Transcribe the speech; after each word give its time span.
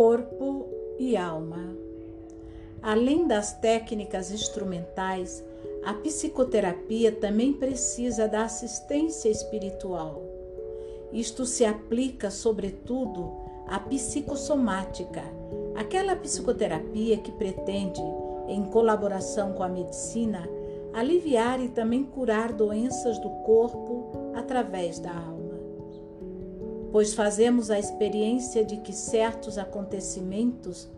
corpo 0.00 0.66
e 0.98 1.14
alma. 1.14 1.76
Além 2.80 3.26
das 3.26 3.52
técnicas 3.52 4.32
instrumentais, 4.32 5.44
a 5.84 5.92
psicoterapia 5.92 7.12
também 7.12 7.52
precisa 7.52 8.26
da 8.26 8.44
assistência 8.44 9.28
espiritual. 9.28 10.22
Isto 11.12 11.44
se 11.44 11.66
aplica, 11.66 12.30
sobretudo, 12.30 13.30
à 13.68 13.78
psicossomática, 13.78 15.22
aquela 15.74 16.16
psicoterapia 16.16 17.18
que 17.18 17.32
pretende, 17.32 18.00
em 18.48 18.64
colaboração 18.64 19.52
com 19.52 19.62
a 19.62 19.68
medicina, 19.68 20.48
aliviar 20.94 21.60
e 21.62 21.68
também 21.68 22.04
curar 22.04 22.54
doenças 22.54 23.18
do 23.18 23.28
corpo 23.44 24.32
através 24.34 24.98
da 24.98 25.10
alma 25.10 25.39
pois 26.92 27.14
fazemos 27.14 27.70
a 27.70 27.78
experiência 27.78 28.64
de 28.64 28.78
que 28.78 28.92
certos 28.92 29.58
acontecimentos, 29.58 30.90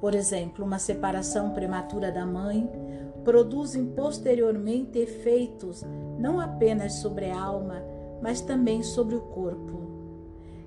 por 0.00 0.14
exemplo, 0.14 0.64
uma 0.64 0.78
separação 0.78 1.50
prematura 1.50 2.12
da 2.12 2.24
mãe, 2.24 2.70
produzem 3.24 3.86
posteriormente 3.86 4.98
efeitos 4.98 5.84
não 6.18 6.40
apenas 6.40 6.94
sobre 6.94 7.30
a 7.30 7.40
alma, 7.40 7.82
mas 8.20 8.40
também 8.40 8.82
sobre 8.82 9.16
o 9.16 9.20
corpo. 9.20 9.80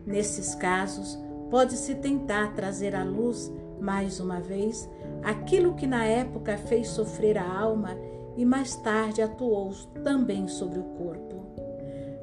Nesses 0.05 0.53
casos, 0.55 1.17
pode-se 1.49 1.95
tentar 1.95 2.53
trazer 2.53 2.95
à 2.95 3.03
luz, 3.03 3.51
mais 3.79 4.19
uma 4.19 4.39
vez, 4.39 4.89
aquilo 5.23 5.75
que 5.75 5.87
na 5.87 6.05
época 6.05 6.57
fez 6.57 6.89
sofrer 6.89 7.37
a 7.37 7.59
alma 7.59 7.97
e 8.35 8.45
mais 8.45 8.75
tarde 8.75 9.21
atuou 9.21 9.71
também 10.03 10.47
sobre 10.47 10.79
o 10.79 10.83
corpo. 10.83 11.45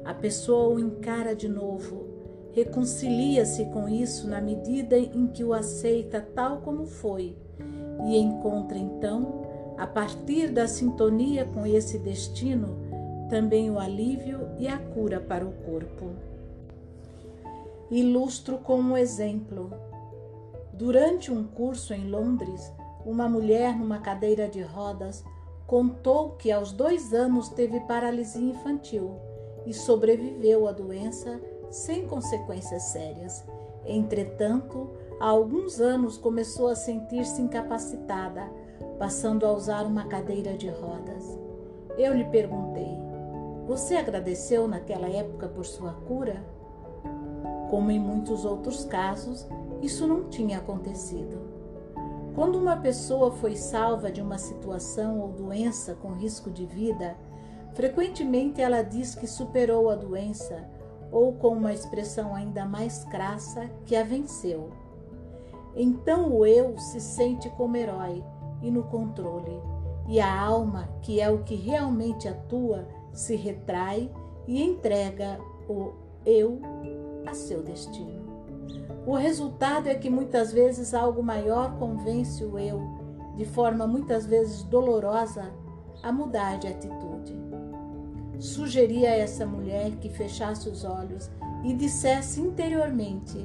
A 0.05 0.13
pessoa 0.13 0.75
o 0.75 0.79
encara 0.79 1.35
de 1.35 1.47
novo 1.47 2.12
reconcilia-se 2.53 3.65
com 3.65 3.89
isso 3.89 4.27
na 4.27 4.39
medida 4.39 4.97
em 4.97 5.27
que 5.27 5.43
o 5.43 5.53
aceita 5.53 6.21
tal 6.21 6.61
como 6.61 6.85
foi 6.85 7.35
e 8.05 8.17
encontra 8.17 8.77
então, 8.77 9.43
a 9.77 9.87
partir 9.87 10.49
da 10.49 10.67
sintonia 10.67 11.45
com 11.45 11.65
esse 11.65 11.97
destino, 11.97 12.77
também 13.29 13.71
o 13.71 13.79
alívio 13.79 14.49
e 14.59 14.67
a 14.67 14.77
cura 14.77 15.19
para 15.19 15.45
o 15.45 15.51
corpo. 15.51 16.11
Ilustro 17.89 18.57
com 18.57 18.79
um 18.79 18.97
exemplo. 18.97 19.71
Durante 20.73 21.31
um 21.31 21.43
curso 21.43 21.93
em 21.93 22.09
Londres, 22.09 22.71
uma 23.05 23.27
mulher 23.27 23.77
numa 23.77 23.99
cadeira 23.99 24.47
de 24.47 24.61
rodas 24.61 25.23
contou 25.65 26.31
que 26.31 26.51
aos 26.51 26.71
dois 26.71 27.13
anos 27.13 27.49
teve 27.49 27.79
paralisia 27.81 28.41
infantil 28.41 29.15
e 29.65 29.73
sobreviveu 29.73 30.67
à 30.67 30.71
doença 30.71 31.39
sem 31.73 32.05
consequências 32.05 32.83
sérias. 32.83 33.43
Entretanto, 33.83 34.91
há 35.19 35.25
alguns 35.25 35.81
anos 35.81 36.17
começou 36.17 36.67
a 36.67 36.75
sentir-se 36.75 37.41
incapacitada, 37.41 38.47
passando 38.99 39.45
a 39.45 39.51
usar 39.51 39.83
uma 39.83 40.05
cadeira 40.05 40.53
de 40.53 40.69
rodas. 40.69 41.37
Eu 41.97 42.13
lhe 42.13 42.25
perguntei: 42.25 42.95
Você 43.65 43.95
agradeceu 43.95 44.67
naquela 44.67 45.09
época 45.09 45.47
por 45.47 45.65
sua 45.65 45.93
cura? 46.07 46.45
Como 47.69 47.89
em 47.89 47.99
muitos 47.99 48.45
outros 48.45 48.85
casos, 48.85 49.47
isso 49.81 50.07
não 50.07 50.29
tinha 50.29 50.59
acontecido. 50.59 51.41
Quando 52.35 52.55
uma 52.57 52.77
pessoa 52.77 53.31
foi 53.31 53.55
salva 53.55 54.11
de 54.11 54.21
uma 54.21 54.37
situação 54.37 55.19
ou 55.19 55.29
doença 55.29 55.95
com 55.95 56.13
risco 56.13 56.51
de 56.51 56.65
vida, 56.65 57.17
frequentemente 57.73 58.61
ela 58.61 58.83
diz 58.83 59.15
que 59.15 59.27
superou 59.27 59.89
a 59.89 59.95
doença 59.95 60.67
ou 61.13 61.31
com 61.33 61.49
uma 61.49 61.71
expressão 61.71 62.35
ainda 62.35 62.65
mais 62.65 63.05
crassa, 63.05 63.69
que 63.85 63.95
a 63.95 64.03
venceu. 64.03 64.71
Então 65.75 66.33
o 66.33 66.43
eu 66.43 66.77
se 66.79 66.99
sente 66.99 67.49
como 67.51 67.77
herói 67.77 68.23
e 68.63 68.71
no 68.71 68.83
controle, 68.83 69.61
e 70.07 70.19
a 70.19 70.41
alma, 70.41 70.89
que 71.03 71.21
é 71.21 71.29
o 71.29 71.43
que 71.43 71.55
realmente 71.55 72.27
atua, 72.27 72.87
se 73.13 73.35
retrai 73.35 74.11
e 74.47 74.61
entrega 74.61 75.39
o 75.69 75.93
eu 76.25 76.59
a 77.27 77.33
seu 77.33 77.61
destino. 77.61 78.23
O 79.05 79.13
resultado 79.13 79.87
é 79.87 79.95
que 79.95 80.09
muitas 80.09 80.51
vezes 80.51 80.93
algo 80.93 81.21
maior 81.21 81.77
convence 81.77 82.43
o 82.43 82.57
eu, 82.57 82.81
de 83.37 83.45
forma 83.45 83.85
muitas 83.85 84.25
vezes 84.25 84.63
dolorosa, 84.63 85.53
a 86.01 86.11
mudar 86.11 86.57
de 86.57 86.67
atitude 86.67 87.43
sugeri 88.43 89.05
a 89.05 89.15
essa 89.15 89.45
mulher 89.45 89.91
que 90.01 90.09
fechasse 90.09 90.67
os 90.67 90.83
olhos 90.83 91.29
e 91.63 91.73
dissesse 91.73 92.41
interiormente: 92.41 93.37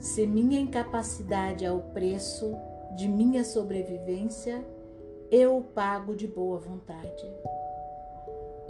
se 0.00 0.26
minha 0.26 0.58
incapacidade 0.58 1.64
é 1.64 1.70
o 1.70 1.80
preço 1.80 2.52
de 2.96 3.06
minha 3.06 3.44
sobrevivência, 3.44 4.64
eu 5.30 5.58
o 5.58 5.62
pago 5.62 6.16
de 6.16 6.26
boa 6.26 6.58
vontade. 6.58 7.32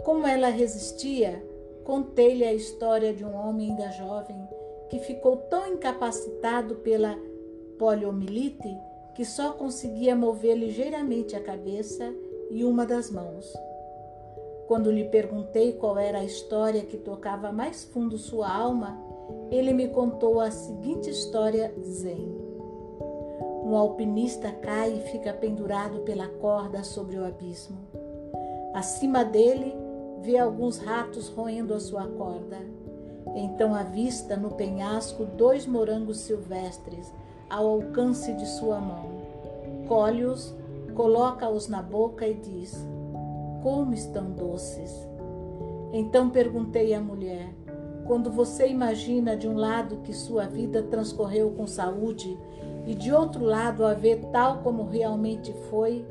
Como 0.03 0.27
ela 0.27 0.49
resistia, 0.49 1.43
contei-lhe 1.83 2.43
a 2.45 2.53
história 2.53 3.11
de 3.11 3.25
um 3.25 3.35
homem 3.35 3.71
ainda 3.71 3.91
jovem 3.91 4.47
que 4.87 4.99
ficou 4.99 5.37
tão 5.37 5.73
incapacitado 5.73 6.75
pela 6.75 7.17
poliomielite 7.77 8.77
que 9.15 9.25
só 9.25 9.53
conseguia 9.53 10.15
mover 10.15 10.55
ligeiramente 10.55 11.35
a 11.35 11.41
cabeça 11.41 12.13
e 12.51 12.63
uma 12.63 12.85
das 12.85 13.09
mãos. 13.09 13.51
Quando 14.69 14.91
lhe 14.91 15.05
perguntei 15.05 15.73
qual 15.73 15.97
era 15.97 16.19
a 16.19 16.23
história 16.23 16.83
que 16.83 16.95
tocava 16.95 17.51
mais 17.51 17.83
fundo 17.85 18.19
sua 18.19 18.55
alma, 18.55 18.95
ele 19.49 19.73
me 19.73 19.87
contou 19.87 20.39
a 20.39 20.51
seguinte 20.51 21.09
história 21.09 21.73
zen. 21.81 22.37
Um 23.65 23.75
alpinista 23.75 24.51
cai 24.51 24.95
e 24.95 25.11
fica 25.11 25.33
pendurado 25.33 26.01
pela 26.01 26.27
corda 26.27 26.83
sobre 26.83 27.17
o 27.17 27.25
abismo. 27.25 27.79
Acima 28.71 29.25
dele, 29.25 29.75
vê 30.21 30.37
alguns 30.37 30.77
ratos 30.77 31.29
roendo 31.29 31.73
a 31.73 31.79
sua 31.79 32.05
corda. 32.05 32.59
Então 33.35 33.73
avista 33.73 34.37
no 34.37 34.51
penhasco 34.51 35.25
dois 35.25 35.65
morangos 35.65 36.19
silvestres 36.19 37.11
ao 37.49 37.67
alcance 37.67 38.31
de 38.33 38.45
sua 38.45 38.79
mão. 38.79 39.17
Colhe-os, 39.87 40.53
coloca-os 40.93 41.67
na 41.67 41.81
boca 41.81 42.27
e 42.27 42.35
diz: 42.35 42.87
como 43.61 43.93
estão 43.93 44.31
doces. 44.31 44.91
Então 45.91 46.29
perguntei 46.29 46.93
à 46.93 47.01
mulher: 47.01 47.53
quando 48.05 48.31
você 48.31 48.67
imagina 48.67 49.35
de 49.35 49.47
um 49.47 49.55
lado 49.55 49.97
que 49.97 50.13
sua 50.13 50.45
vida 50.45 50.83
transcorreu 50.83 51.51
com 51.51 51.67
saúde 51.67 52.37
e 52.87 52.95
de 52.95 53.11
outro 53.13 53.43
lado 53.43 53.85
a 53.85 53.93
ver 53.93 54.19
tal 54.31 54.59
como 54.59 54.83
realmente 54.83 55.53
foi, 55.69 56.05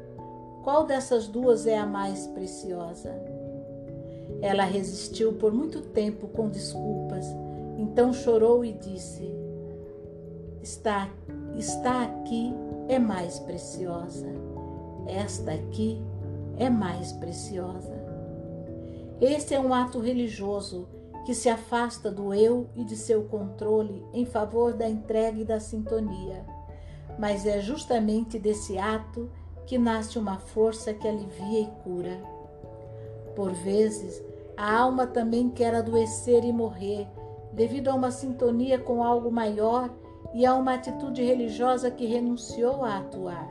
qual 0.62 0.86
dessas 0.86 1.26
duas 1.26 1.66
é 1.66 1.78
a 1.78 1.86
mais 1.86 2.26
preciosa? 2.28 3.14
Ela 4.40 4.64
resistiu 4.64 5.32
por 5.32 5.52
muito 5.52 5.80
tempo 5.80 6.28
com 6.28 6.48
desculpas, 6.48 7.26
então 7.76 8.12
chorou 8.12 8.64
e 8.64 8.72
disse: 8.72 9.28
Está, 10.62 11.08
está 11.56 12.02
aqui 12.02 12.54
é 12.88 12.98
mais 12.98 13.38
preciosa. 13.38 14.26
Esta 15.06 15.52
aqui 15.52 16.00
é 16.58 16.68
mais 16.68 17.12
preciosa. 17.12 17.94
Este 19.20 19.54
é 19.54 19.60
um 19.60 19.74
ato 19.74 19.98
religioso 19.98 20.88
que 21.24 21.34
se 21.34 21.48
afasta 21.48 22.10
do 22.10 22.32
eu 22.32 22.68
e 22.74 22.84
de 22.84 22.96
seu 22.96 23.24
controle 23.24 24.04
em 24.14 24.24
favor 24.24 24.72
da 24.72 24.88
entrega 24.88 25.40
e 25.40 25.44
da 25.44 25.60
sintonia. 25.60 26.44
Mas 27.18 27.46
é 27.46 27.60
justamente 27.60 28.38
desse 28.38 28.78
ato 28.78 29.30
que 29.66 29.76
nasce 29.76 30.18
uma 30.18 30.38
força 30.38 30.94
que 30.94 31.06
alivia 31.06 31.60
e 31.60 31.66
cura. 31.82 32.18
Por 33.36 33.52
vezes, 33.52 34.22
a 34.56 34.78
alma 34.78 35.06
também 35.06 35.50
quer 35.50 35.74
adoecer 35.74 36.44
e 36.44 36.52
morrer, 36.52 37.06
devido 37.52 37.88
a 37.88 37.94
uma 37.94 38.10
sintonia 38.10 38.78
com 38.78 39.04
algo 39.04 39.30
maior 39.30 39.90
e 40.32 40.46
a 40.46 40.54
uma 40.54 40.74
atitude 40.74 41.22
religiosa 41.22 41.90
que 41.90 42.06
renunciou 42.06 42.84
a 42.84 42.98
atuar. 42.98 43.48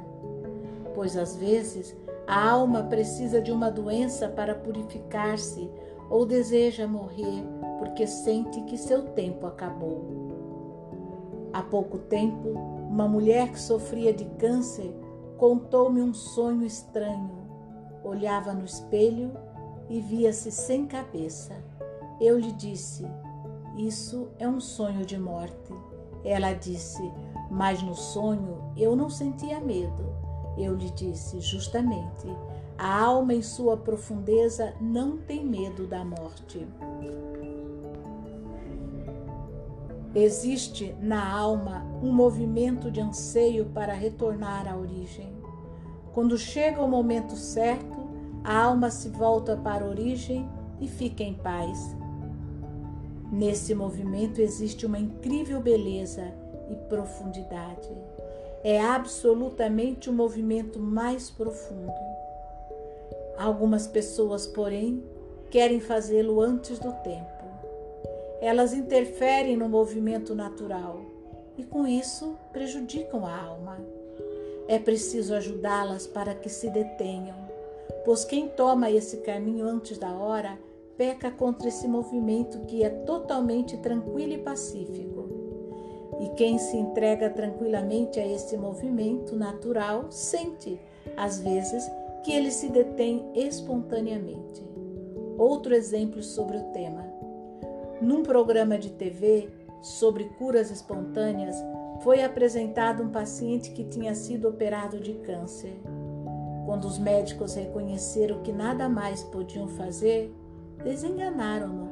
Pois 0.96 1.16
às 1.16 1.36
vezes 1.36 1.96
a 2.28 2.50
alma 2.50 2.84
precisa 2.84 3.42
de 3.42 3.52
uma 3.52 3.72
doença 3.72 4.28
para 4.28 4.54
purificar-se 4.54 5.72
ou 6.10 6.26
deseja 6.26 6.86
morrer 6.86 7.44
porque 7.80 8.06
sente 8.06 8.62
que 8.62 8.78
seu 8.78 9.04
tempo 9.04 9.46
acabou. 9.46 10.28
Há 11.54 11.62
pouco 11.62 11.98
tempo, 11.98 12.50
uma 12.90 13.08
mulher 13.08 13.50
que 13.52 13.60
sofria 13.60 14.14
de 14.14 14.26
câncer 14.38 14.94
contou-me 15.38 16.02
um 16.02 16.14
sonho 16.14 16.66
estranho. 16.66 17.32
Olhava 18.04 18.54
no 18.54 18.66
espelho 18.66 19.32
e 19.90 20.02
via-se 20.02 20.52
sem 20.52 20.86
cabeça. 20.86 21.56
Eu 22.20 22.38
lhe 22.38 22.52
disse: 22.52 23.06
Isso 23.78 24.28
é 24.38 24.48
um 24.48 24.60
sonho 24.60 25.06
de 25.06 25.18
morte. 25.18 25.74
Ela 26.24 26.54
disse: 26.54 27.02
Mas 27.50 27.82
no 27.82 27.96
sonho 27.96 28.72
eu 28.76 28.96
não 28.96 29.10
sentia 29.10 29.60
medo. 29.60 30.27
Eu 30.58 30.76
lhe 30.76 30.90
disse 30.92 31.40
justamente: 31.40 32.28
a 32.78 33.04
alma 33.04 33.34
em 33.34 33.42
sua 33.42 33.78
profundeza 33.78 34.74
não 34.80 35.18
tem 35.18 35.46
medo 35.46 35.88
da 35.88 36.04
morte. 36.04 36.68
Existe 40.16 40.96
na 41.00 41.32
alma 41.32 41.86
um 42.02 42.12
movimento 42.12 42.90
de 42.90 43.00
anseio 43.00 43.66
para 43.66 43.94
retornar 43.94 44.68
à 44.68 44.76
origem. 44.76 45.32
Quando 46.14 46.38
chega 46.38 46.82
o 46.82 46.88
momento 46.88 47.36
certo, 47.36 48.08
a 48.44 48.64
alma 48.64 48.90
se 48.90 49.10
volta 49.10 49.56
para 49.56 49.86
a 49.86 49.88
origem 49.88 50.50
e 50.80 50.88
fica 50.88 51.24
em 51.24 51.34
paz. 51.34 51.96
Nesse 53.32 53.76
movimento 53.76 54.40
existe 54.40 54.86
uma 54.86 54.98
incrível 54.98 55.62
beleza 55.62 56.34
e 56.70 56.76
profundidade. 56.88 57.90
É 58.70 58.82
absolutamente 58.82 60.10
o 60.10 60.14
movimento 60.14 60.78
mais 60.78 61.30
profundo. 61.30 61.94
Algumas 63.38 63.88
pessoas, 63.88 64.46
porém, 64.46 65.02
querem 65.50 65.80
fazê-lo 65.80 66.42
antes 66.42 66.78
do 66.78 66.92
tempo. 67.02 67.46
Elas 68.42 68.74
interferem 68.74 69.56
no 69.56 69.70
movimento 69.70 70.36
natural 70.36 71.00
e, 71.58 71.64
com 71.64 71.88
isso, 71.88 72.38
prejudicam 72.52 73.26
a 73.26 73.42
alma. 73.42 73.80
É 74.68 74.78
preciso 74.78 75.34
ajudá-las 75.34 76.06
para 76.06 76.36
que 76.36 76.50
se 76.50 76.70
detenham, 76.70 77.38
pois 78.04 78.26
quem 78.26 78.50
toma 78.50 78.92
esse 78.92 79.22
caminho 79.22 79.66
antes 79.66 79.98
da 79.98 80.12
hora 80.12 80.60
peca 80.98 81.32
contra 81.32 81.70
esse 81.70 81.88
movimento 81.88 82.60
que 82.66 82.84
é 82.84 82.90
totalmente 82.90 83.78
tranquilo 83.78 84.34
e 84.34 84.40
pacífico. 84.40 85.37
E 86.20 86.30
quem 86.30 86.58
se 86.58 86.76
entrega 86.76 87.30
tranquilamente 87.30 88.20
a 88.20 88.28
esse 88.28 88.58
movimento 88.58 89.36
natural 89.36 90.12
sente, 90.12 90.80
às 91.16 91.40
vezes, 91.40 91.84
que 92.24 92.32
ele 92.32 92.52
se 92.52 92.70
detém 92.70 93.30
espontaneamente. 93.36 94.66
Outro 95.38 95.74
exemplo 95.76 96.24
sobre 96.24 96.58
o 96.58 96.64
tema. 96.72 97.06
Num 98.02 98.24
programa 98.24 98.78
de 98.78 98.90
TV 98.92 99.50
sobre 99.82 100.26
curas 100.38 100.72
espontâneas, 100.72 101.56
foi 102.02 102.24
apresentado 102.24 103.04
um 103.04 103.10
paciente 103.10 103.72
que 103.72 103.84
tinha 103.84 104.14
sido 104.14 104.50
operado 104.50 105.00
de 105.00 105.14
câncer. 105.14 105.80
Quando 106.66 106.86
os 106.86 107.00
médicos 107.00 107.56
reconheceram 107.56 108.42
que 108.42 108.52
nada 108.52 108.90
mais 108.90 109.24
podiam 109.24 109.68
fazer, 109.68 110.34
desenganaram-no 110.84 111.88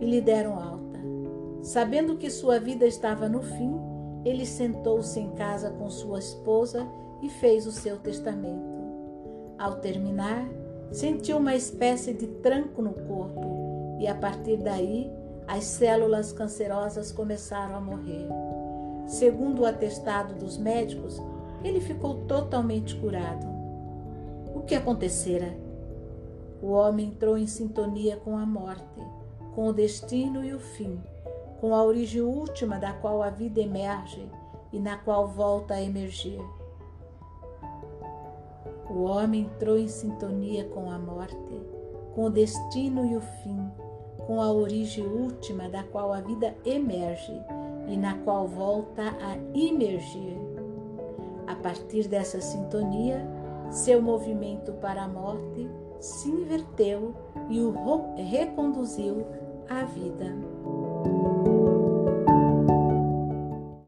e 0.00 0.06
lhe 0.06 0.20
deram 0.20 0.58
alta. 0.58 0.85
Sabendo 1.66 2.16
que 2.16 2.30
sua 2.30 2.60
vida 2.60 2.86
estava 2.86 3.28
no 3.28 3.42
fim, 3.42 3.74
ele 4.24 4.46
sentou-se 4.46 5.18
em 5.18 5.32
casa 5.32 5.68
com 5.68 5.90
sua 5.90 6.20
esposa 6.20 6.86
e 7.20 7.28
fez 7.28 7.66
o 7.66 7.72
seu 7.72 7.98
testamento. 7.98 8.76
Ao 9.58 9.74
terminar, 9.80 10.48
sentiu 10.92 11.38
uma 11.38 11.56
espécie 11.56 12.14
de 12.14 12.28
tranco 12.28 12.80
no 12.80 12.92
corpo 12.92 13.96
e 13.98 14.06
a 14.06 14.14
partir 14.14 14.58
daí 14.58 15.10
as 15.48 15.64
células 15.64 16.30
cancerosas 16.30 17.10
começaram 17.10 17.74
a 17.74 17.80
morrer. 17.80 18.28
Segundo 19.08 19.62
o 19.62 19.66
atestado 19.66 20.34
dos 20.34 20.56
médicos, 20.56 21.20
ele 21.64 21.80
ficou 21.80 22.26
totalmente 22.28 22.94
curado. 22.94 23.44
O 24.54 24.60
que 24.60 24.76
acontecera? 24.76 25.52
O 26.62 26.68
homem 26.68 27.08
entrou 27.08 27.36
em 27.36 27.48
sintonia 27.48 28.16
com 28.18 28.38
a 28.38 28.46
morte, 28.46 29.02
com 29.52 29.66
o 29.66 29.72
destino 29.72 30.44
e 30.44 30.54
o 30.54 30.60
fim, 30.60 31.00
com 31.60 31.74
a 31.74 31.82
origem 31.82 32.22
última 32.22 32.78
da 32.78 32.92
qual 32.92 33.22
a 33.22 33.30
vida 33.30 33.60
emerge 33.60 34.28
e 34.72 34.78
na 34.78 34.96
qual 34.98 35.28
volta 35.28 35.74
a 35.74 35.82
emergir. 35.82 36.40
O 38.90 39.04
homem 39.04 39.42
entrou 39.42 39.76
em 39.76 39.88
sintonia 39.88 40.64
com 40.66 40.90
a 40.90 40.98
morte, 40.98 41.60
com 42.14 42.24
o 42.24 42.30
destino 42.30 43.04
e 43.04 43.16
o 43.16 43.20
fim, 43.20 43.70
com 44.26 44.40
a 44.40 44.50
origem 44.50 45.06
última 45.06 45.68
da 45.68 45.82
qual 45.82 46.12
a 46.12 46.20
vida 46.20 46.54
emerge 46.64 47.32
e 47.88 47.96
na 47.96 48.18
qual 48.18 48.46
volta 48.46 49.02
a 49.02 49.36
emergir. 49.58 50.36
A 51.46 51.54
partir 51.54 52.08
dessa 52.08 52.40
sintonia, 52.40 53.24
seu 53.70 54.00
movimento 54.00 54.72
para 54.74 55.04
a 55.04 55.08
morte 55.08 55.68
se 56.00 56.28
inverteu 56.28 57.14
e 57.48 57.60
o 57.60 57.74
reconduziu 58.16 59.26
à 59.68 59.84
vida. 59.84 60.34